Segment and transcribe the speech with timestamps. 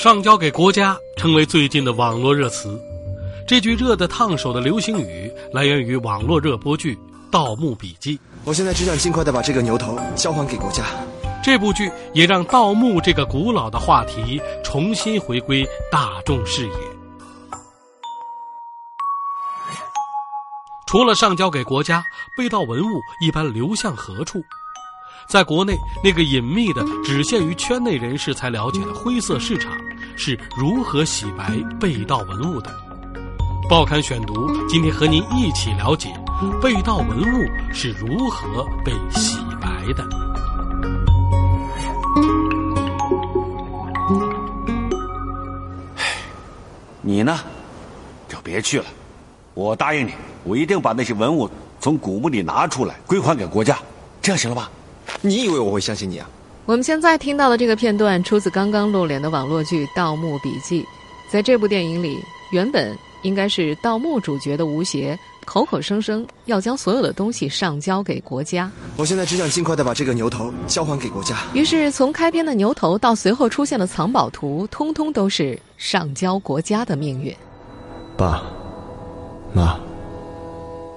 [0.00, 2.80] 上交给国家成为最近的网络热词，
[3.46, 6.94] 这句热得烫手的流行语来源于网络热播剧
[7.30, 8.16] 《盗墓笔记》。
[8.46, 10.86] 我现在只想尽快的把这个牛头交还给国家。
[11.44, 16.74] 这部剧也让盗墓这个古老的话题重新回归大众视野。
[20.86, 22.02] 除了上交给国家，
[22.38, 24.42] 被盗文物一般流向何处？
[25.28, 29.70] 在国内，那个隐秘的、只限于圈内人士才了解的灰色市场，
[30.22, 32.70] 是如何洗白被盗文物的？
[33.70, 36.12] 报刊选读，今天和您一起了解
[36.60, 40.06] 被盗文物是如何被洗白的。
[47.00, 47.40] 你呢，
[48.28, 48.84] 就别去了。
[49.54, 50.12] 我答应你，
[50.44, 51.48] 我一定把那些文物
[51.80, 53.78] 从古墓里拿出来，归还给国家，
[54.20, 54.70] 这样行了吧？
[55.22, 56.28] 你以为我会相信你啊？
[56.70, 60.82] 我们现在听到的这个片段出自刚刚露脸的网络剧《盗墓笔记》。
[61.28, 62.16] 在这部电影里，
[62.52, 68.70] 原本应该是盗墓主角的吴邪口口声声要将所有的东西上交给国家。
[68.96, 71.36] 我现在只想尽快的把这个牛头交还给国家。
[71.54, 77.34] 于是，从开篇的牛头到随后出现的藏宝图，通通都是上交国家的命运。
[78.16, 78.44] 爸
[79.52, 79.76] 妈，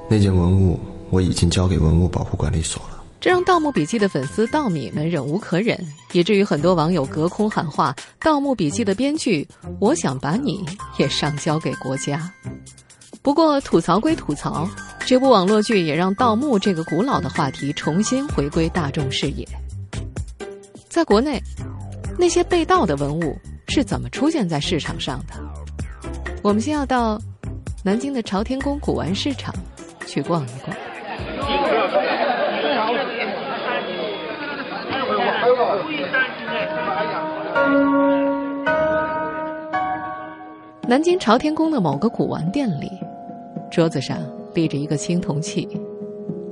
[0.07, 3.02] 那件文物我已经交给文物保护管理所了。
[3.23, 5.79] 这让《盗墓笔记》的粉丝稻米们忍无可忍，
[6.11, 9.47] 以至于很多网友隔空喊话：“《盗墓笔记》的编剧，
[9.79, 10.65] 我想把你
[10.97, 12.29] 也上交给国家。”
[13.23, 14.69] 不过吐槽归吐槽，
[15.05, 19.47] 这部网络剧也让盗墓这个古老的话题重新回归大众视野。
[20.89, 21.41] 在国内，
[22.19, 23.39] 那些被盗的文物
[23.69, 25.35] 是怎么出现在市场上的？
[26.41, 27.17] 我们先要到
[27.85, 29.55] 南京的朝天宫古玩市场
[30.05, 30.75] 去逛一逛。
[40.85, 42.91] 南京朝天宫的某个古玩店里，
[43.71, 44.17] 桌子上
[44.53, 45.65] 立着一个青铜器，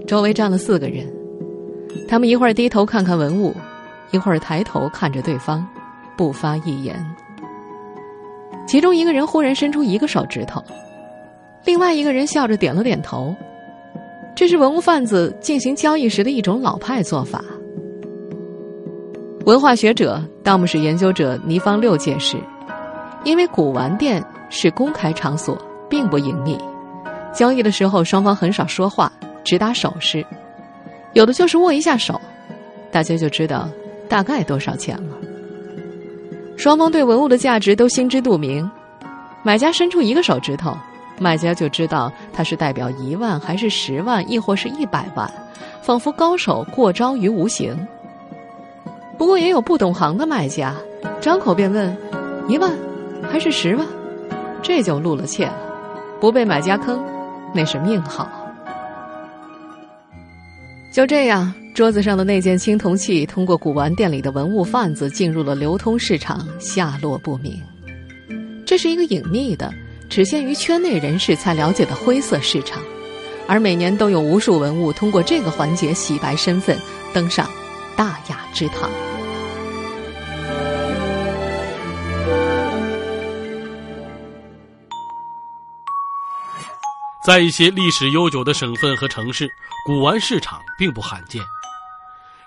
[0.08, 1.06] 周围站了四个人。
[2.08, 3.54] 他们一会儿低头看看文物，
[4.12, 5.68] 一会儿抬头看着对方，
[6.16, 6.96] 不发一言。
[8.66, 10.64] 其中一个人忽然伸出一个手指头，
[11.66, 13.36] 另外一个人笑着点了点头。
[14.34, 17.44] 这是文物贩子进行交易时的一种老派做法。
[19.46, 22.38] 文化学者、盗墓史研究者倪方六解释。
[23.24, 25.58] 因为古玩店是公开场所，
[25.90, 26.58] 并不隐秘，
[27.34, 29.12] 交易的时候双方很少说话，
[29.44, 30.26] 只打手势，
[31.14, 32.20] 有的就是握一下手，
[32.92, 33.70] 大家就知道
[34.10, 35.16] 大概多少钱了。
[36.58, 38.70] 双方对文物的价值都心知肚明，
[39.44, 40.76] 买家伸出一个手指头，
[41.20, 45.32] 卖家就知道它是代表一万还是十万，亦或是一百万，
[45.82, 47.76] 仿佛高手过招于无形。
[49.18, 50.76] 不过也有不懂行的卖家，
[51.20, 51.96] 张口便问
[52.48, 52.72] 一万。
[53.32, 53.88] 还是十万，
[54.62, 55.54] 这就露了怯了。
[56.20, 57.04] 不被买家坑，
[57.56, 58.30] 那是命好。
[60.94, 67.60] 就这样，桌子上的那件青铜器，通过古玩店里的文物贩子进入了流通市场，下落不明。
[68.66, 69.74] 这是一个隐秘的、
[70.10, 72.82] 只限于圈内人士才了解的灰色市场，
[73.48, 76.78] 而每年都有无数文物通过这个环节洗白身份，
[77.14, 77.50] 登上
[77.96, 78.90] 大雅之堂。
[87.24, 89.48] 在一些历史悠久的省份和城市，
[89.86, 91.40] 古玩市场并不罕见。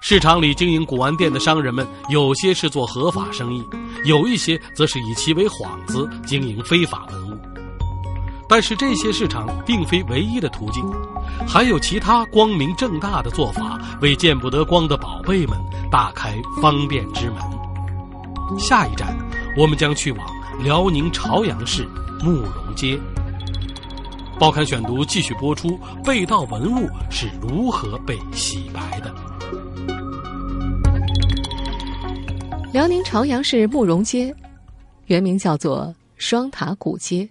[0.00, 3.64] 市场里经营古玩店的商人们，有些是做合法生意，
[4.04, 7.38] 有一些则是以其为幌子经营非法文物。
[8.48, 10.84] 但是这些市场并非唯一的途径，
[11.46, 15.56] 还有其他光明正大的做法，为见不得光的宝贝们
[15.88, 17.38] 打开方便之门。
[18.58, 19.16] 下一站，
[19.56, 20.26] 我们将去往
[20.58, 21.88] 辽宁朝阳市
[22.24, 22.98] 慕容街。
[24.38, 29.14] 报刊选读继续播出：被盗文物是如何被洗白的？
[32.72, 34.34] 辽宁朝阳市慕容街，
[35.06, 37.28] 原名叫做双塔古街。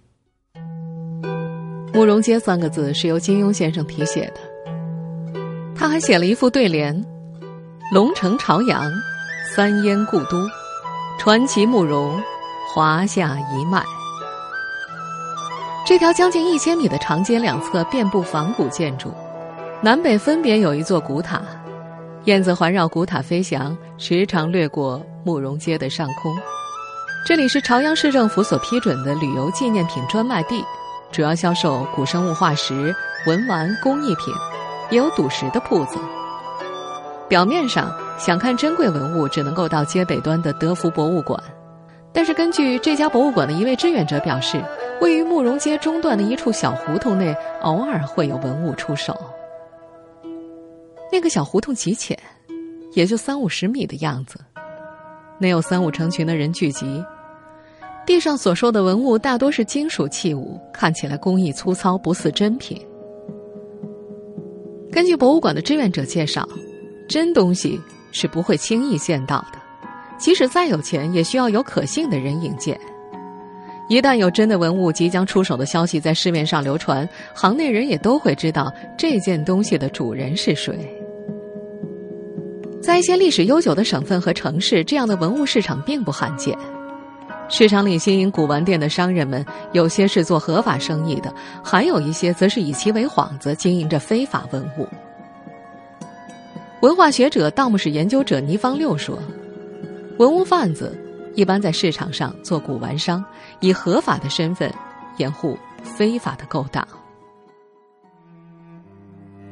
[1.92, 4.40] 慕容街三个字是由金庸先生题写的，
[5.76, 7.04] 他还写了一副对联
[7.92, 8.90] ：“龙城朝阳，
[9.54, 10.48] 三燕故都，
[11.18, 12.18] 传奇慕容，
[12.74, 13.84] 华夏一脉。”
[15.86, 19.12] 这条将近一千米的长街两侧遍布仿古建筑，
[19.82, 21.42] 南北分别有一座古塔，
[22.24, 26.34] 燕子环绕古塔飞翔，时常掠过慕容街的上空。
[27.26, 30.64] 这里是朝阳市政府所批准的旅游纪念品专卖地，
[31.12, 32.94] 主要销售古生物化石、
[33.26, 34.32] 文玩、工艺品，
[34.88, 35.98] 也有赌石的铺子。
[37.28, 41.38] 表面上想看珍贵文物，只能够到街北端的德福博物馆。
[42.10, 44.62] 但是，根据这家博物馆的一位志愿者表示，
[45.00, 49.14] 位于慕容街中段的一处小胡同内，偶尔会有文物出手。
[51.12, 52.18] 那个小胡同极浅，
[52.92, 54.38] 也就三五十米的样子，
[55.38, 57.04] 内有三五成群的人聚集。
[58.06, 62.80] 地上所说的文物大多是金属器物，看起来工艺粗糙，不似真品。
[64.92, 66.46] 根据博物馆的志愿者介绍，
[67.08, 67.80] 真东西
[68.12, 69.58] 是不会轻易见到的。
[70.18, 72.78] 即使再有钱，也需要有可信的人引荐。
[73.88, 80.74] 一旦有真的文物即将出手的消息在市面上流传，行内人也都会知道这件东西的主人是谁。
[82.80, 86.56] 在一些历史悠久的省份和城市，这样的文物市场并不罕见。
[87.48, 91.32] 市场里经营古玩店的商人们，有些是做合法生意的，
[91.62, 94.88] 还有一些则是以其为幌子经营着非法文物。
[96.80, 99.18] 文化学者、盗墓史研究者倪方六说。
[100.16, 100.96] 文物贩子
[101.34, 103.24] 一般在市场上做古玩商，
[103.60, 104.72] 以合法的身份
[105.18, 106.86] 掩护非法的勾当。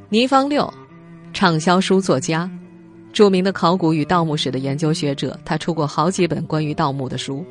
[0.09, 0.73] 倪方六，
[1.33, 2.51] 畅销书作家，
[3.13, 7.45] 著名的考古与盗墓史的研究学者，他出过好几本关于盗墓的书。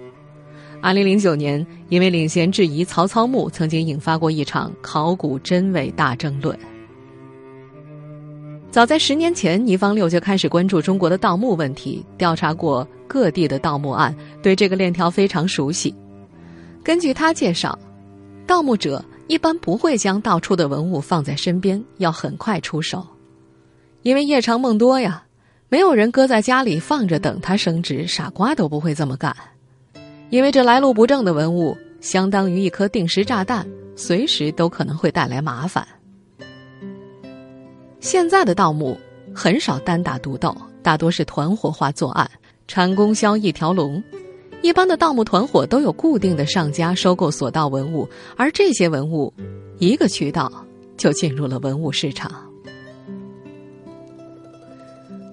[0.81, 6.57] 二零零九年，因为领衔质疑曹操墓，曾经引发过一场考古真伪大争论。
[8.71, 15.93] 早在十年前，倪方六就开始关注中国的盗墓问题，调查过各地的盗墓案，对这个链条非常熟悉。
[16.81, 17.77] 根据他介绍，
[18.47, 23.05] 盗墓者一般不会将盗出的文物放在身边，要很快出手，
[24.03, 25.25] 因为夜长梦多呀，
[25.67, 29.35] 没有人搁在家里放着等它升值，傻瓜都不会这么干。
[30.29, 33.67] 因为这来路不正的文物，相当于一颗定时炸弹，
[33.97, 35.85] 随时都可能会带来麻烦。
[37.99, 38.97] 现在的盗墓
[39.35, 42.31] 很少单打独斗，大多是团伙化作案，
[42.67, 44.01] 产供销一条龙。
[44.61, 49.33] 一般的盗墓团伙都有固定的上家收购所盗文物，而这些文物
[49.79, 50.51] 一个渠道
[50.97, 52.31] 就进入了文物市场。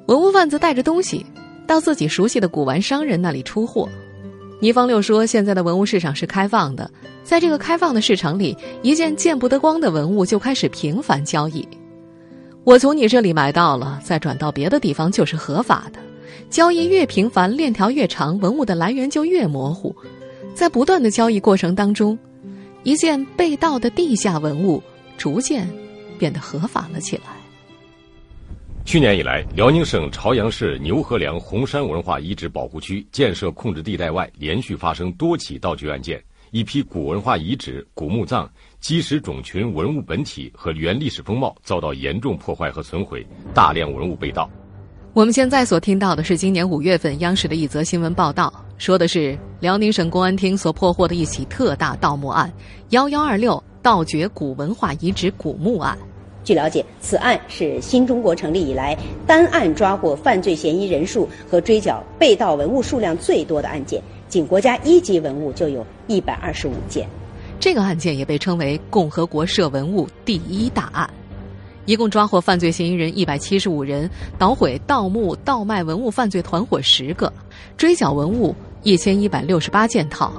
[0.07, 1.27] 文物贩子带着东西
[1.67, 3.87] 到自己熟悉的古玩商人那里出货。
[4.61, 6.91] 倪方六说：“现在的文物市场是开放的，
[7.23, 11.69] 在这个开放的市场里，一件见不得光的文物就开始频繁交易。”
[12.65, 16.01] 我从你这里买到了，再转到别的地方就是合法的。
[16.51, 19.95] 交易越频繁，链条越长，文物的来源就越模糊。
[20.55, 22.19] 在不断的交易过程当中，
[22.83, 24.83] 一件被盗的地下文物
[25.17, 25.69] 逐渐
[26.19, 27.23] 变得合法了起来。
[28.85, 36.23] 去年以来，辽宁省朝阳市牛河梁红山文化遗址保护区建设控制地带外，连续发生多起盗掘案件，
[36.53, 38.51] 一批古文化遗址、古墓葬。
[38.81, 44.49] 基石种群、文物本体和原历史风貌遭到严重破坏和损毁，大量文物被盗。
[45.15, 52.53] 我们现在所听到的是今年五月份央视的一则新闻报道，说的是辽宁省公安厅所破获的一起特大盗墓案——
[52.91, 55.99] 幺幺二六盗掘古文化遗址古墓案。
[56.45, 67.09] 据了解，此案是新中国成立以来单案抓获犯罪嫌疑人数和追缴被盗文物数量最多的案件，仅国家一级文物就有一百二十五件。
[67.59, 71.11] 这个案件也被称为“共和国涉文物第一大案”，
[71.89, 77.33] 一共抓获犯罪嫌疑人一百七十五人，捣毁盗墓、倒卖文物犯罪团伙十个，
[77.79, 80.31] 追缴文物一千一百六十八件套，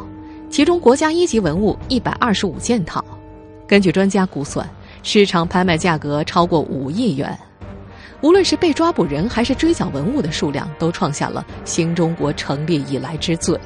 [0.52, 3.04] 其中国家一级文物一百二十五件套。
[3.68, 4.70] 根据专家估算，
[5.02, 7.36] 市场拍卖价格超过五亿元。
[8.22, 13.60] 无论是被抓捕人还是追缴文物的数量，都创下了新中国成立以来之最。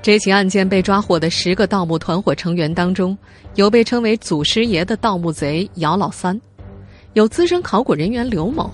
[0.00, 3.18] 这起案件被抓获的十个盗墓团伙成员当中，
[3.56, 6.40] 有被称为“祖师爷”的盗墓贼姚老三，
[7.18, 8.70] 有资深考古人员刘某，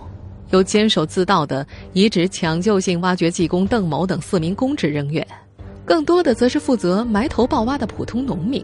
[0.50, 5.26] 有坚守自盗的遗址抢救性挖掘技工邓某等四名公职人员，
[5.82, 8.62] 更多的则是负责埋头抱挖的普通农民。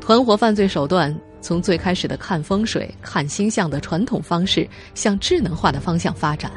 [0.00, 6.50] 团伙犯罪手段从最开始的看风水、看星象的传统方式，向智能化的方向发展，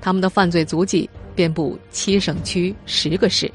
[0.00, 3.50] 他们的犯罪足迹遍布七省区十个市。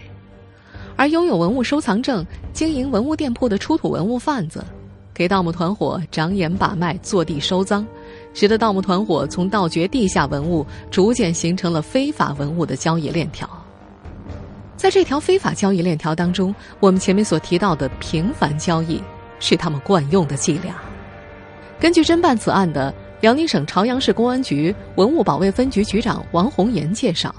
[0.98, 4.62] 而拥有文物收藏证、经营文物店铺的出土文物贩子，
[5.14, 7.86] 给盗墓团伙长眼把脉、坐地收赃，
[8.34, 13.50] 使得盗墓团伙从盗掘地下文物，逐渐形成了非法文物的交易链条。
[14.78, 19.00] 在这条非法交易链条当中，我们前面所提到的频繁交易，
[19.40, 20.76] 是他们惯用的伎俩。
[21.80, 27.36] 根据侦办此案的辽宁省朝阳市公安局文物保卫分局局长王红岩介绍，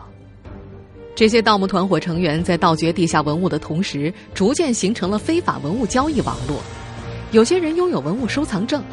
[1.16, 6.60] 这些盗墓团伙成员在盗掘地下文物的同时，逐渐形成了非法文物交易网络。
[7.32, 8.84] 有些人拥有文物收藏证，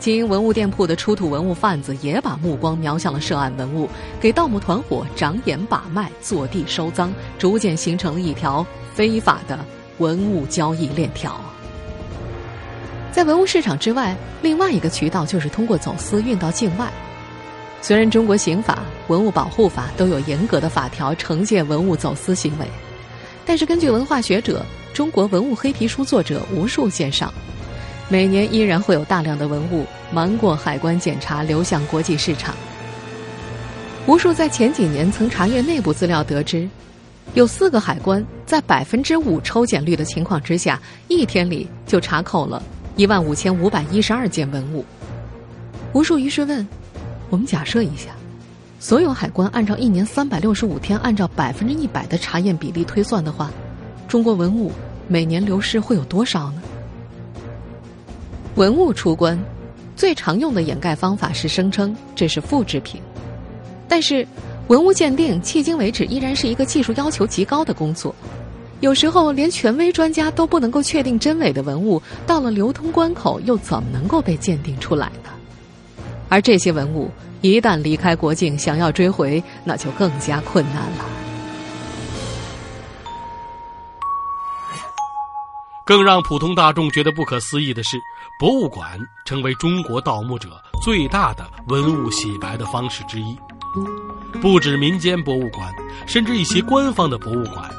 [0.00, 3.88] 经营文物店铺的出土文物贩子也把目光瞄向了涉案文物，
[4.20, 9.56] 给盗墓团伙长眼把脉、坐地收赃，逐渐形成了一条非法的
[9.98, 11.40] 文物交易链条。
[13.12, 16.90] 在文物市场之外，另外一个渠道就是通过走私运到境外。
[17.80, 22.66] 虽然中国刑法、文物保护法都有严格的法条惩戒文物走私行为，
[23.46, 27.32] 但是根据文化学者、中国文物黑皮书作者吴树介绍，
[28.12, 32.56] 每年依然会有大量的文物瞒过海关检查流向国际市场。
[34.04, 36.68] 吴数在前几年曾查阅内部资料得知，
[37.34, 42.60] 有四个海关在百分之五抽检率的情况之下，一天里就查扣了。
[42.96, 44.84] 一万五千五百一十二件文物。
[45.92, 46.66] 吴数于是问
[47.30, 48.10] ：“我们假设一下，
[48.80, 53.52] 所有海关按照一年三百六十五天，按照百分之一百的查验比例推算的话，
[54.08, 54.72] 中国文物
[55.06, 56.62] 每年流失会有多少呢？”
[58.56, 59.38] 文物出关
[59.96, 63.00] 最常用的掩盖方法是声称这是复制品，
[63.88, 64.26] 但是
[64.68, 68.14] 文物鉴定迄今为止依然是一个技术要求极高的工作。
[68.80, 75.30] 有时候，连权威专家都不能够确定真伪的文物，到了流通关口，又怎么能够被鉴定出来呢？
[76.30, 77.10] 而这些文物
[77.42, 81.04] 一旦离开国境，想要追回，那就更加困难了。
[85.84, 87.98] 更让普通大众觉得不可思议的是，
[88.40, 90.48] 博物馆成为中国盗墓者
[90.82, 93.36] 最大的文物洗白的方式之一。
[94.40, 95.70] 不止民间博物馆，
[96.06, 97.70] 甚至一些官方的博物馆。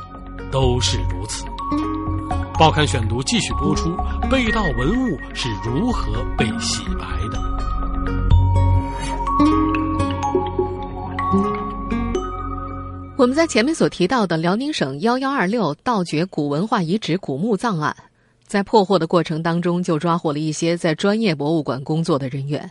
[0.52, 1.46] 都是如此。
[2.60, 3.96] 报刊选读继续播出：
[4.30, 7.42] 被盗文物是如何被洗白的？
[13.18, 17.96] 我们在前面所提到的辽宁省幺幺二六盗掘古文化遗址古墓葬案，
[18.52, 22.70] 在破获的过程当中，就抓获了一些在专业博物馆工作的人员。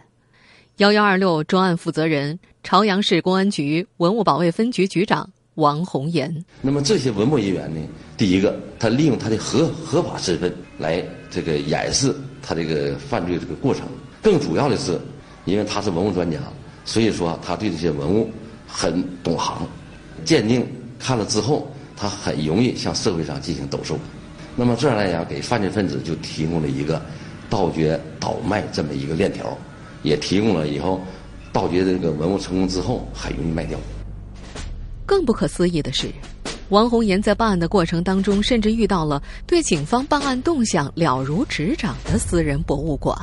[0.76, 5.30] 幺幺二六专案负责人，朝阳市公安局文物保卫分局局长。
[5.54, 6.44] 王红岩。
[6.60, 7.80] 那么这些文物人员呢？
[8.18, 13.86] 第一个，他利用他的合合法身份来这个掩饰他这个犯罪这个过程。
[14.20, 15.00] 更主要的是，
[15.46, 16.38] 因为他是文物专家，
[16.84, 18.30] 所以说他对这些文物
[18.66, 19.66] 很懂行。
[20.26, 23.98] 鉴定看了之后，他很容易向社会上进行兜售。
[24.60, 27.00] 那么这样来讲，给犯罪分子就提供了一个
[27.48, 29.56] 盗掘倒卖这么一个链条，
[30.02, 31.00] 也提供了以后
[31.50, 33.78] 盗掘这个文物成功之后很容易卖掉。
[35.06, 36.08] 更不可思议的是，
[36.68, 43.18] 王红岩在办案的过程当中，甚至遇到了对警方办案动向了如指掌的私人博物馆。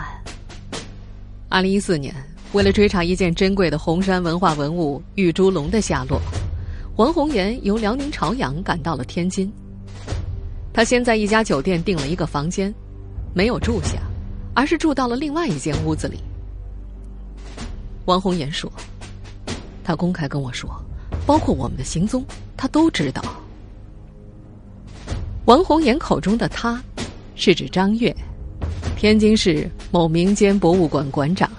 [1.50, 2.16] 二零一四年，
[2.54, 6.20] 为了追查一件珍贵的红山文化文物玉猪龙的下落，
[6.96, 9.54] 王红岩由辽宁朝阳赶到了天津。
[10.78, 12.72] 他先在一家酒店订了一个房间，
[13.34, 13.98] 没有住下，
[14.54, 16.20] 而是住到了另外一间屋子里。
[18.06, 18.72] 王红岩说
[19.84, 20.70] ：“他公开跟我说。”
[21.26, 22.24] 包括我们的行踪，
[22.56, 23.24] 他都知道。
[25.46, 26.80] 王红岩口中的他，
[27.34, 28.16] 是指张悦，
[28.96, 31.50] 天津市某民间博物馆馆长。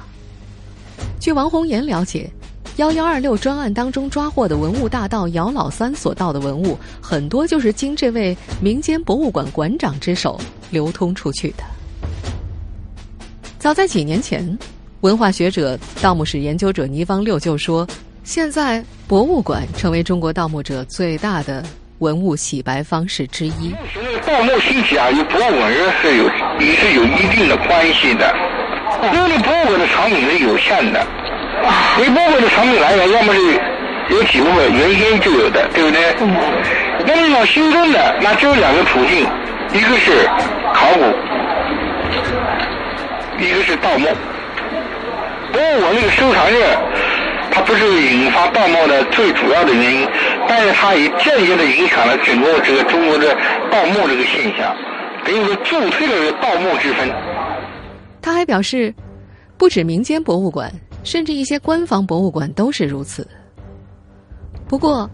[1.18, 2.30] 据王红岩了解，
[2.78, 11.64] 幺幺二六专案当中抓获的文物大盗姚老三所盗的文物，很多就是经这位民间博物馆馆长之手流通出去的。
[13.58, 14.56] 早在几年前，
[15.00, 17.86] 文化学者、盗墓史研究者倪方六就说。
[18.22, 21.64] 现在，博物馆成为中国盗墓者最大的
[21.98, 23.74] 文物洗白方式之一。
[24.24, 28.32] 盗墓兴起啊，与博物馆是有是有一定的关系的。
[29.14, 31.06] 因为博物馆的藏品是有限的，
[31.98, 33.40] 你博物馆的产品来源要么是
[34.10, 36.14] 有几部分原先就有的，对不对？
[37.06, 39.26] 那么要新增的，那只有两个途径，
[39.72, 40.28] 一个是
[40.72, 41.04] 考古，
[43.42, 44.08] 一个是盗墓。
[45.52, 46.58] 博物馆那个收藏热。
[47.50, 50.06] 它不是引发盗墓的最主要的原因，
[50.46, 53.34] 但是它也间接的影响了整个这个中国的
[53.70, 54.76] 盗墓这个现象，
[55.24, 57.10] 等于说助推了盗墓之风。
[58.20, 58.94] 他还表示，
[59.56, 60.70] 不止民间博物馆，
[61.08, 63.26] 甚至一些官方博物馆都是如此。
[64.66, 65.08] 不过，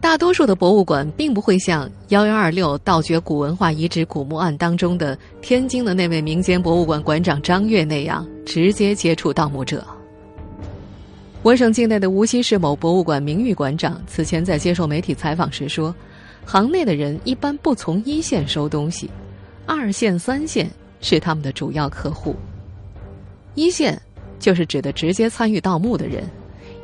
[0.00, 9.86] 大多数的博物馆并不会像幺幺二六盗掘古文化遗址古墓案当中的天津的那位民间博物馆馆长张悦那样直接接触盗墓者。
[11.42, 15.94] 我省境内的无锡市某博物馆名誉馆长此前在接受媒体采访时说
[16.44, 19.08] ：“行内的人一般不从一线收东西，
[19.64, 20.68] 二线、三线
[21.00, 22.34] 是他们的主要客户。
[23.54, 24.00] 一线
[24.40, 26.24] 就是指的直接参与盗墓的人，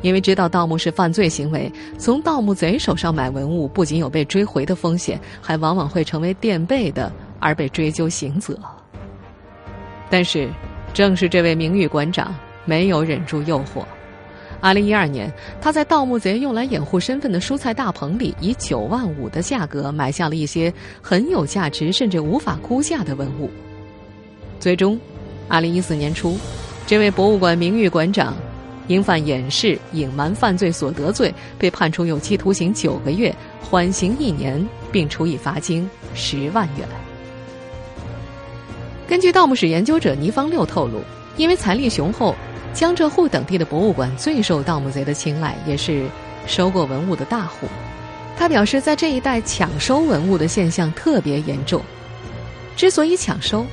[0.03, 7.11] 因为知道盗墓是犯罪行为，从盗墓贼手上买文物不仅有被追回的风险，还往往会成为垫背的
[7.41, 8.57] 而被追究刑责。
[10.09, 10.49] 但是，
[10.95, 12.33] 正是这位名誉馆长
[12.65, 13.85] 没有忍住诱惑。
[14.61, 20.73] 二零一二年，他在盗墓贼用来掩护身份的蔬菜大棚里，以九万五的价格买下了一些
[21.03, 23.51] 很有价值甚至无法估价的文物。
[24.59, 24.99] 最终，
[25.49, 26.39] 二零一四年初，
[26.87, 28.37] 这位博物馆名誉馆长
[28.87, 36.87] 因犯掩饰、隐瞒犯罪所得罪，被判处有期徒刑九个月，缓刑一年，并处以罚金十万元。
[39.09, 41.01] 根据盗墓史研究者倪方六透露，
[41.37, 42.35] 因为财力雄厚。
[42.73, 46.05] 江浙沪等地的博物馆最受盗墓贼的青睐，也是
[46.47, 47.67] 收购文物的大户。
[48.37, 51.81] 他表示，在这一带抢收文物的现象特别严重。
[52.77, 53.65] 之所以抢收，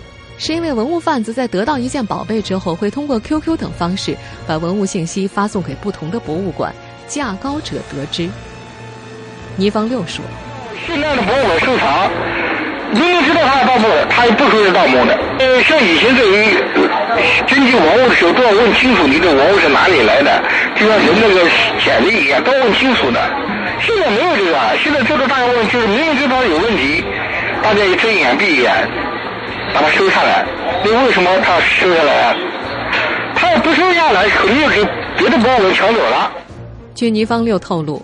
[0.46, 4.14] 是因为文物贩子在得到一件宝贝之后，会通过 QQ 等方式
[4.46, 6.76] 把文物信息发送给不同的博物馆，
[7.08, 8.28] 价高者得知。
[9.56, 10.22] 倪方六说
[10.86, 12.12] ：“现在的博物馆收藏。”
[12.92, 15.18] 明明知道他是盗墓的，他也不说是盗墓的。
[15.40, 16.54] 呃，像以前对于
[17.48, 20.44] 征集文物的时候，都要问清楚你的文物是哪里来的，
[20.76, 23.18] 就像人那个简历一样，都问清楚的。
[23.80, 27.02] 现在没有这个，现在这个大家问就是明明知道有问题，
[27.64, 28.70] 大家也睁眼闭眼，
[29.74, 30.46] 把它收下来。
[30.84, 32.36] 你为什么他收下来啊？
[33.36, 34.86] 他要不收下来，肯定给
[35.18, 36.32] 别的博物馆抢走了。
[36.96, 38.02] 据倪方六透露。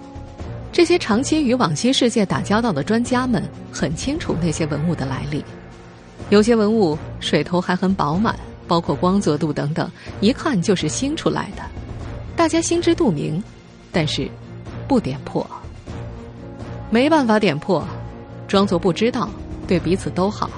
[0.72, 5.44] 这些长期与往昔世界打交道的专家们很清楚那些文物的来历，
[6.30, 9.90] 有些文物水头还很饱满，包括光泽度等等，
[10.22, 11.64] 一看就是新出来的。
[12.36, 13.44] 大家心知肚明，
[13.92, 14.30] 但是
[14.88, 15.46] 不点破，
[16.92, 17.84] 没办法点破，
[18.48, 19.28] 装作不知道，
[19.68, 20.50] 对彼此都好。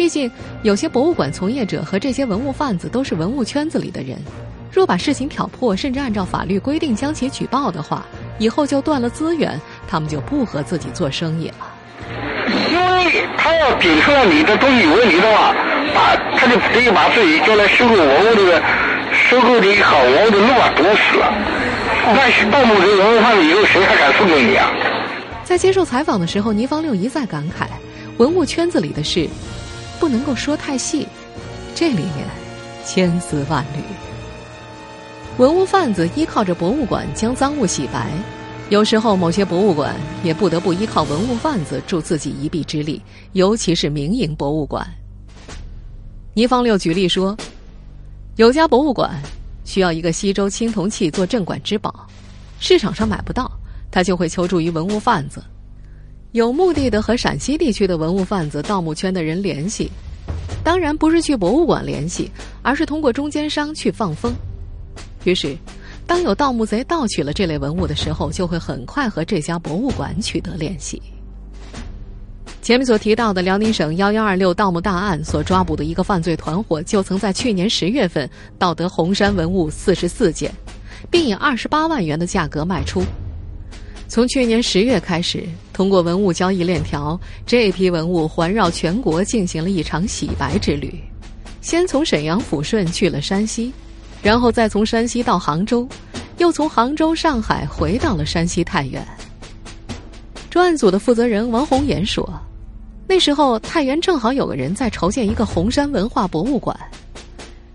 [0.00, 0.30] 毕竟
[0.62, 4.16] 有些博物馆从业者和这些文物贩子都是文物圈子里的人。
[4.72, 8.06] 若把事情挑破，甚至按照法律规定将其举报的话，
[8.38, 11.54] 以后就断了资源，他们就不和自己做生意了。
[12.70, 15.54] 因为他要点出来你的东西有问题的话，
[15.94, 18.62] 把他就等于把自己将来收购文物这个
[19.28, 21.30] 收购这一行文物的路啊堵死了。
[22.06, 24.70] 那盗墓贼文物贩子以后谁还敢送给你啊？
[25.44, 27.66] 在接受采访的时候，倪方六一再感慨：
[28.16, 29.28] 文物圈子里的事
[30.00, 31.06] 不能够说太细，
[31.74, 32.26] 这里面
[32.84, 33.82] 千丝万缕。
[35.36, 38.10] 文物贩子依靠着博物馆将赃物洗白，
[38.70, 43.00] 有时候某些博物馆也不得不依靠文物贩子助自己一臂之力，
[43.32, 44.86] 尤其是民营博物馆。
[46.34, 47.36] 倪方六举例说，
[48.36, 49.20] 有家博物馆
[49.64, 52.06] 需要一个西周青铜器做镇馆之宝，
[52.58, 53.50] 市场上买不到，
[53.90, 55.42] 他就会求助于文物贩子，
[56.32, 59.90] 有目的的和陕西地区的文物贩子、盗墓圈的人联系，
[60.62, 62.30] 当然不是去博物馆联系，
[62.62, 64.32] 而是通过中间商去放风。
[65.24, 65.56] 于是，
[66.06, 71.02] 当有盗墓贼盗取了这类文物的时候，就会很快和这家博物馆取得联系。
[72.62, 80.52] 前面所提到的辽宁省幺幺二六盗墓大案所抓捕的一个犯罪团伙，就曾在去年十月份盗得红山文物四十四件，
[81.10, 83.02] 并以二十八万元的价格卖出。
[84.10, 90.92] 从去年十月开始，通过文物交易链条，这批文物环绕全国进行了一场洗白之旅，
[91.60, 93.72] 先从沈阳抚顺去了山西。
[94.20, 95.88] 然后再从山西到杭州，
[96.38, 99.00] 又从杭州、上海回到了山西太原。
[100.50, 102.28] 专案组的负责人王红岩说
[103.06, 106.76] ：“那时候太原正好有个人在筹建一个红山文化博物馆，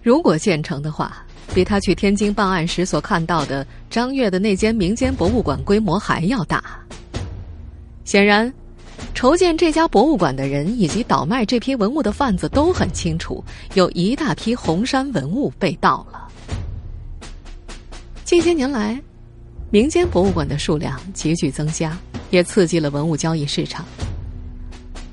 [0.03, 6.63] 如果建成的话，比他去天津办案时所看到的张悦的那间民间博物馆规模还要大。
[8.03, 8.51] 显然，
[9.13, 16.27] 筹建这家博物馆的人以及倒卖这批文物的贩子都很清楚，有一大批红山文物被盗了。”
[18.25, 19.01] 近些年来，
[19.71, 21.97] 民间博物馆的数量急剧增加，
[22.31, 23.85] 也刺激了文物交易市场。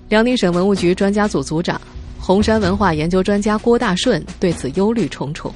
[0.09, 1.81] 辽宁省文物局专家组组长、
[2.19, 5.53] 红山文化研究专家郭大顺对此忧虑重重。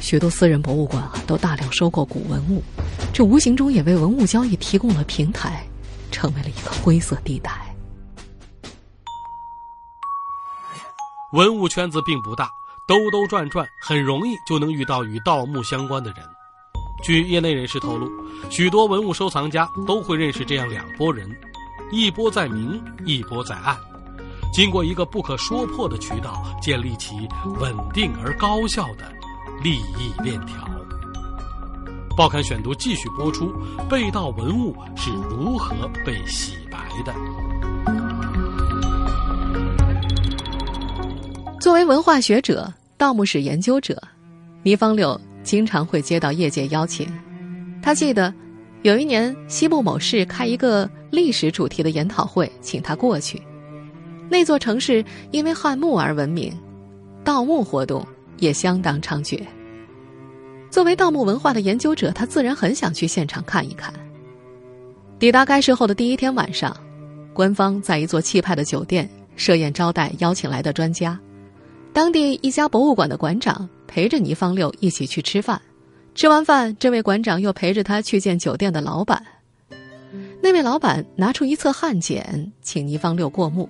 [0.00, 2.62] 许多私人博物馆啊，都大量收购古文物，
[3.12, 5.64] 这无形中也为文物交易提供了平台，
[6.10, 7.52] 成为了一个灰色地带。
[11.32, 12.50] 文物圈子并不大。
[12.88, 16.26] 兜兜转转，很容易就能遇到与盗墓相关的人。
[17.04, 18.10] 据业内人士透露，
[18.50, 21.30] 许多文物收藏家都会认识这样两拨人：
[21.92, 23.76] 一波在明，一波在暗。
[24.52, 27.14] 经过一个不可说破的渠道，建立起
[27.60, 29.04] 稳定而高效的
[29.62, 30.66] 利益链条。
[32.16, 33.52] 报刊选读继续播出：
[33.90, 37.14] 被盗文物是如何被洗白的？
[41.60, 44.02] 作为文化学者、盗墓史研究者，
[44.62, 47.06] 倪方六经常会接到业界邀请。
[47.82, 48.32] 他记得
[48.80, 53.42] 有一年西部某市开一个历史主题的研讨会，请他过去。
[54.30, 56.50] 那座城市因为汉墓而闻名，
[57.22, 58.06] 盗墓活动
[58.40, 59.40] 也相当猖獗。
[60.70, 63.94] 作为盗墓文化的研究者，他自然很想去现场看一看。
[65.18, 66.76] 抵达该市后的第一天晚上，
[67.32, 71.18] 官方在一座气派的酒店设宴招待邀请来的专家。
[71.92, 75.60] 当地一家博物馆的馆长陪着倪方六一起去吃饭。
[76.14, 79.22] 吃完饭，这位馆长又陪着他去见酒店的老板。
[80.40, 83.68] 那位老板拿出一册汉简，请倪方六过目。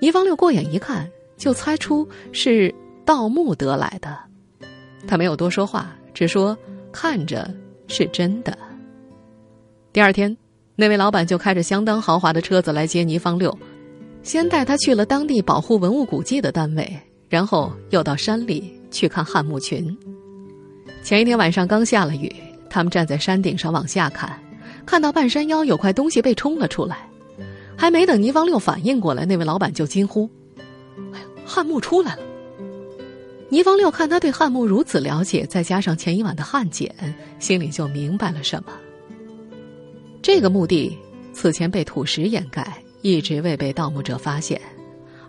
[0.00, 4.18] 倪方六过眼一看，就猜出是盗墓得来的。
[5.06, 6.56] 他没有多说话，只说
[6.92, 7.52] 看着
[7.88, 8.56] 是真的。
[9.92, 10.36] 第二天，
[10.76, 13.56] 那位老板就开着相当豪华的车子来接倪方六，
[14.22, 19.96] 先带他去了当地保护文物古迹的单位，然后又到山里去看汉墓群。
[21.02, 22.32] 前一天晚上刚下了雨，
[22.70, 24.38] 他们站在山顶上往下看，
[24.86, 27.08] 看到半山腰有块东西被冲了出来。
[27.76, 30.30] 还没等倪方六反应过来，那位老板就惊呼
[31.12, 32.22] ：“哎，汉墓出来了！”
[33.52, 36.90] 倪方六看他对汉墓如此了解，再加上前一晚的汉简，
[37.38, 38.72] 心里就明白了什么。
[40.22, 40.96] 这个墓地
[41.34, 44.58] 此前被土石掩盖，一直未被盗墓者发现，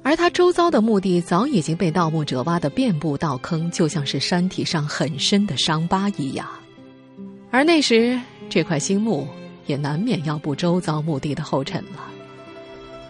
[0.03, 6.47] 而他周遭的墓地早已经被盗墓者挖得遍布盗坑，就像是山体上很深的伤疤一样。
[7.51, 8.17] 而那时，
[8.49, 9.27] 这块新墓
[9.65, 12.09] 也难免要步周遭墓地的后尘了。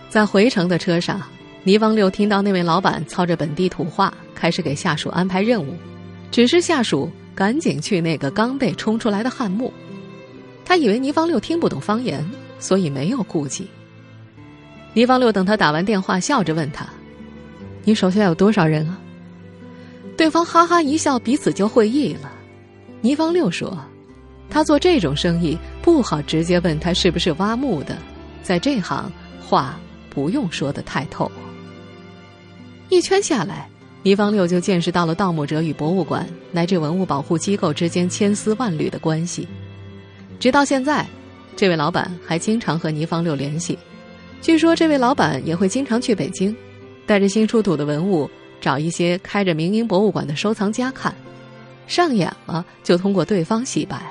[0.10, 1.22] 在回程的车上，
[1.66, 5.74] 倪方六听到那位老板操着本地土话，开始给下属安排任务，
[6.30, 9.72] 指示下属赶紧去那个刚被冲出来的汉墓。
[10.66, 13.66] 他以为倪方六听不懂方言，所以没有顾忌。
[14.94, 16.86] 倪方六等他打完电话，笑着问他
[17.86, 19.00] ：“你手下有多少人啊？”
[20.18, 22.30] 对方哈哈一笑，彼此就会意了。
[23.00, 23.78] 倪方六说
[24.50, 27.98] ：“他做这种生意不好直接问他是不是挖墓的，
[28.42, 29.10] 在这行
[29.42, 29.80] 话。”
[30.14, 31.32] 不用说的太透。
[32.94, 33.68] 一圈下来，
[34.04, 39.48] 倪方六就见识到了盗墓者与博物馆乃至文物保护机构之间千丝万缕的关系。
[40.40, 41.06] 直到现在，
[41.56, 43.78] 这位老板还经常和倪方六联系。
[44.42, 46.56] 据说，这位老板也会经常去北京，
[47.06, 48.30] 带着新出土的文物，
[48.62, 51.16] 找一些开着民营博物馆的收藏家看，
[51.88, 54.02] 上眼了就通过对方洗白。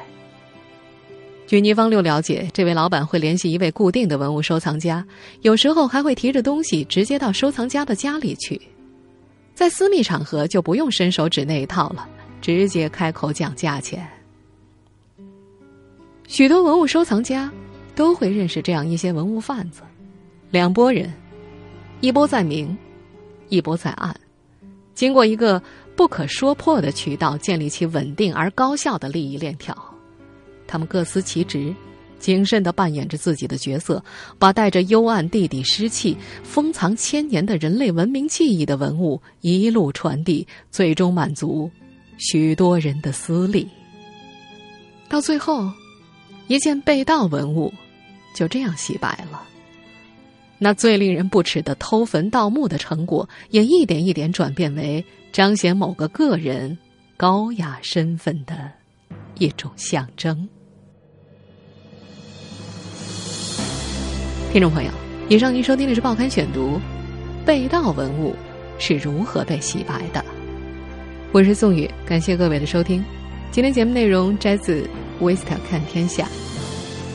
[1.47, 5.07] 据倪方六了解，这位老板会联系一位固定的文物收藏家，
[5.43, 8.59] 有时候还会提着东西直接到收藏家的家里去。
[9.55, 12.09] 在私密场合就不用伸手指那一套了，
[12.41, 14.09] 直接开口讲价钱。
[16.27, 17.53] 许多文物收藏家
[17.95, 19.83] 都会认识这样一些文物贩子，
[20.51, 21.13] 两拨人，
[22.01, 22.77] 一波在明，
[23.49, 24.17] 一波在暗，
[24.95, 25.63] 经过一个
[25.95, 29.77] 不可说破的渠道，建立起稳定而高效的利益链条。
[30.67, 31.75] 他们各司其职，
[32.23, 34.03] 谨慎的扮演着自己的角色，
[34.39, 41.69] 把带着幽暗地底湿气、封藏千年的人类文明记忆的文物一路传递，最终满足
[42.19, 43.69] 许多人的私利。
[45.09, 45.69] 到最后，
[46.47, 47.75] 一件被盗文物
[48.37, 49.43] 就这样洗白了。
[50.59, 56.79] 那最令人不齿的偷坟盗墓的成果，也一点一点转变为彰显某个个人
[57.17, 58.71] 高雅身份的
[59.41, 60.49] 一种象征。
[64.53, 64.91] 听众朋友，
[65.31, 66.79] 以上您收听的是《报刊选读》，
[67.47, 68.37] 被盗文物
[68.79, 70.23] 是如何被洗白的？
[71.33, 73.03] 我是宋宇，感谢各位的收听。
[73.51, 74.83] 今天节目内容摘自
[75.21, 76.25] 《维斯特看天下》。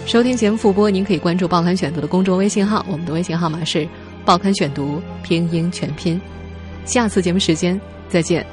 [0.07, 3.81] 收听节目复播，您可以关注《报刊选读》的公众微信号，我们的微信号码是
[4.25, 6.19] 《报刊选读》拼音全拼。
[6.85, 8.43] 下次节目时间再见。